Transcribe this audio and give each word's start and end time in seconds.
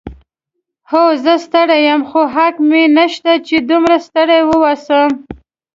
هو، 0.91 1.03
زه 1.23 1.33
ستړی 1.45 1.79
یم، 1.87 2.01
خو 2.09 2.21
حق 2.35 2.55
مې 2.69 2.83
نشته 2.97 3.31
چې 3.47 3.55
دومره 3.69 3.97
ستړی 4.07 4.41
واوسم. 4.45 5.09